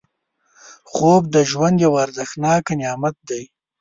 [0.91, 3.43] خوب د ژوند یو ارزښتناک نعمت دی